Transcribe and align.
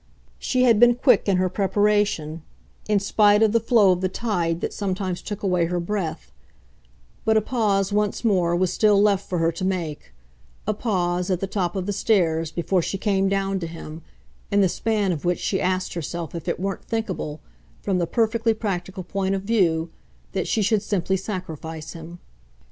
She 0.39 0.63
had 0.63 0.79
been 0.79 0.95
quick 0.95 1.29
in 1.29 1.37
her 1.37 1.47
preparation, 1.47 2.41
in 2.89 2.97
spite 2.99 3.43
of 3.43 3.51
the 3.51 3.59
flow 3.59 3.91
of 3.91 4.01
the 4.01 4.09
tide 4.09 4.59
that 4.61 4.73
sometimes 4.73 5.21
took 5.21 5.43
away 5.43 5.65
her 5.67 5.79
breath; 5.79 6.31
but 7.23 7.37
a 7.37 7.39
pause, 7.41 7.93
once 7.93 8.25
more, 8.25 8.55
was 8.55 8.73
still 8.73 8.99
left 8.99 9.29
for 9.29 9.37
her 9.37 9.51
to 9.51 9.63
make, 9.63 10.11
a 10.65 10.73
pause, 10.73 11.29
at 11.29 11.39
the 11.39 11.45
top 11.45 11.75
of 11.75 11.85
the 11.85 11.93
stairs, 11.93 12.51
before 12.51 12.81
she 12.81 12.97
came 12.97 13.29
down 13.29 13.59
to 13.59 13.67
him, 13.67 14.01
in 14.49 14.61
the 14.61 14.69
span 14.69 15.11
of 15.11 15.23
which 15.23 15.37
she 15.37 15.61
asked 15.61 15.93
herself 15.93 16.33
if 16.33 16.47
it 16.47 16.59
weren't 16.59 16.85
thinkable, 16.85 17.39
from 17.83 17.99
the 17.99 18.07
perfectly 18.07 18.55
practical 18.55 19.03
point 19.03 19.35
of 19.35 19.43
view, 19.43 19.91
that 20.31 20.47
she 20.47 20.63
should 20.63 20.81
simply 20.81 21.15
sacrifice 21.15 21.93
him. 21.93 22.17